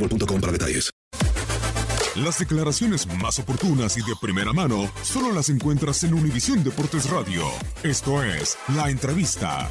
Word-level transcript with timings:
boostmobile.com 0.00 0.40
para 0.40 0.52
detalles. 0.52 0.90
Las 2.16 2.40
declaraciones 2.40 3.06
más 3.22 3.38
oportunas 3.38 3.96
y 3.96 4.00
de 4.00 4.14
primera 4.20 4.52
mano 4.52 4.90
solo 5.02 5.32
las 5.32 5.48
encuentras 5.48 6.02
en 6.02 6.14
Univisión 6.14 6.64
Deportes 6.64 7.08
Radio. 7.08 7.44
Esto 7.84 8.22
es 8.24 8.58
La 8.74 8.90
Entrevista. 8.90 9.70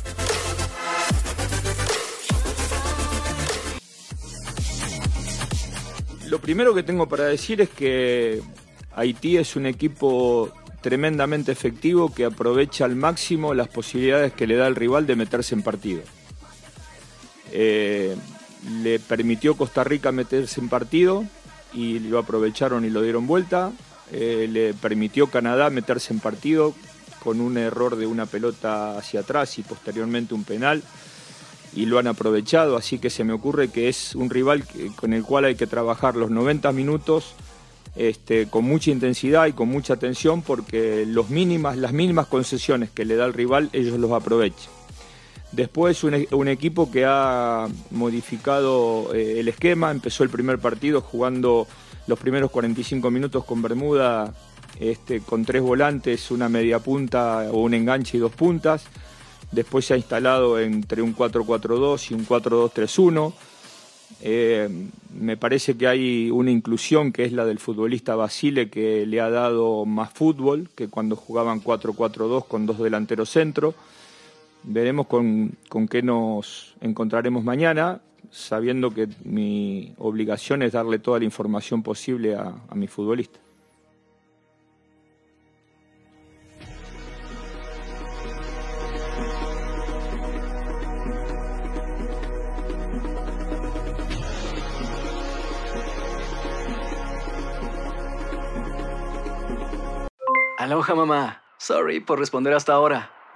Lo 6.28 6.40
primero 6.40 6.74
que 6.74 6.84
tengo 6.84 7.10
para 7.10 7.26
decir 7.26 7.60
es 7.60 7.70
que 7.70 8.42
Haití 8.96 9.38
es 9.38 9.56
un 9.56 9.66
equipo 9.66 10.50
tremendamente 10.82 11.52
efectivo 11.52 12.14
que 12.14 12.24
aprovecha 12.24 12.86
al 12.86 12.96
máximo 12.96 13.54
las 13.54 13.68
posibilidades 13.68 14.32
que 14.32 14.48
le 14.48 14.56
da 14.56 14.68
el 14.68 14.76
rival 14.76 15.06
de 15.06 15.16
meterse 15.18 15.56
en 15.56 15.62
partido. 15.62 16.02
Eh, 17.52 18.16
le 18.82 19.00
permitió 19.00 19.56
Costa 19.56 19.84
Rica 19.84 20.12
meterse 20.12 20.60
en 20.60 20.70
partido 20.70 21.26
y 21.74 22.00
lo 22.00 22.20
aprovecharon 22.20 22.86
y 22.86 22.90
lo 22.90 23.02
dieron 23.02 23.28
vuelta. 23.28 23.72
Eh, 24.12 24.48
le 24.50 24.74
permitió 24.74 25.28
Canadá 25.28 25.70
meterse 25.70 26.14
en 26.14 26.20
partido 26.20 26.74
con 27.24 27.42
un 27.42 27.58
error 27.58 27.96
de 27.96 28.08
una 28.08 28.26
pelota 28.26 28.98
hacia 28.98 29.22
atrás 29.22 29.60
y 29.60 29.64
posteriormente 29.64 30.34
un 30.34 30.44
penal 30.44 30.84
y 31.74 31.86
lo 31.86 32.00
han 32.00 32.08
aprovechado, 32.08 32.78
así 32.78 32.98
que 32.98 33.10
se 33.10 33.24
me 33.24 33.34
ocurre 33.34 33.70
que 33.70 33.90
es 33.90 34.16
un 34.16 34.30
rival 34.30 34.66
con 34.96 35.14
el 35.14 35.24
cual 35.24 35.46
hay 35.46 35.56
que 35.56 35.68
trabajar 35.68 36.16
los 36.16 36.32
90 36.32 36.72
minutos 36.72 37.36
este, 37.96 38.48
con 38.48 38.66
mucha 38.66 38.92
intensidad 38.92 39.48
y 39.48 39.54
con 39.54 39.70
mucha 39.70 39.94
atención 39.94 40.42
porque 40.42 41.06
los 41.06 41.30
mínimas, 41.30 41.78
las 41.78 41.94
mínimas 41.94 42.28
concesiones 42.28 42.90
que 42.90 43.06
le 43.06 43.16
da 43.16 43.26
el 43.26 43.34
rival 43.34 43.70
ellos 43.74 44.00
los 44.00 44.12
aprovechan. 44.12 44.79
Después 45.52 46.04
un, 46.04 46.14
e- 46.14 46.28
un 46.32 46.48
equipo 46.48 46.92
que 46.92 47.06
ha 47.08 47.68
modificado 47.92 49.14
eh, 49.14 49.40
el 49.40 49.48
esquema, 49.48 49.92
empezó 49.92 50.24
el 50.24 50.30
primer 50.30 50.60
partido 50.60 51.02
jugando 51.02 51.68
los 52.08 52.20
primeros 52.20 52.52
45 52.52 53.10
minutos 53.12 53.46
con 53.46 53.62
Bermuda 53.62 54.34
este, 54.80 55.22
con 55.22 55.46
tres 55.46 55.62
volantes, 55.62 56.32
una 56.32 56.50
media 56.50 56.80
punta 56.80 57.50
o 57.52 57.64
un 57.64 57.74
enganche 57.74 58.18
y 58.18 58.20
dos 58.20 58.32
puntas. 58.32 58.86
Después 59.52 59.86
se 59.86 59.94
ha 59.94 59.98
instalado 59.98 60.60
entre 60.60 61.02
un 61.02 61.16
4-4-2 61.16 62.12
y 62.12 62.14
un 62.14 62.26
4-2-3-1. 62.26 63.34
Eh, 64.22 64.70
me 65.18 65.38
parece 65.38 65.78
que 65.78 65.88
hay 65.88 66.30
una 66.30 66.52
inclusión 66.52 67.12
que 67.12 67.26
es 67.26 67.32
la 67.32 67.46
del 67.46 67.60
futbolista 67.60 68.16
Basile 68.16 68.70
que 68.70 69.06
le 69.06 69.22
ha 69.22 69.30
dado 69.30 69.86
más 69.86 70.12
fútbol 70.12 70.70
que 70.76 70.88
cuando 70.88 71.16
jugaban 71.16 71.62
4-4-2 71.62 72.46
con 72.48 72.66
dos 72.66 72.80
delanteros 72.80 73.30
centro. 73.30 73.74
Veremos 74.64 75.08
con, 75.08 75.58
con 75.68 75.88
qué 75.88 76.02
nos 76.04 76.76
encontraremos 76.82 77.44
mañana, 77.44 78.02
sabiendo 78.30 78.92
que 78.92 79.08
mi 79.24 79.94
obligación 79.98 80.62
es 80.62 80.74
darle 80.74 81.00
toda 81.00 81.20
la 81.20 81.26
información 81.26 81.82
posible 81.82 82.36
a, 82.36 82.54
a 82.68 82.76
mi 82.76 82.88
futbolista. 82.88 83.40
Aloha 100.58 100.94
mamá. 100.94 101.42
Sorry 101.58 102.00
por 102.00 102.20
responder 102.20 102.54
hasta 102.54 102.74
ahora. 102.74 103.19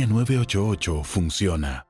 línea 0.00 0.06
988 0.06 1.04
funciona. 1.04 1.89